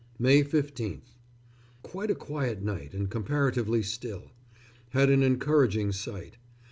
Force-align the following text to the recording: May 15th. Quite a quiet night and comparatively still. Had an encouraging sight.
May 0.17 0.43
15th. 0.43 1.13
Quite 1.83 2.09
a 2.09 2.15
quiet 2.15 2.63
night 2.63 2.95
and 2.95 3.07
comparatively 3.07 3.83
still. 3.83 4.31
Had 4.89 5.11
an 5.11 5.21
encouraging 5.21 5.91
sight. 5.91 6.37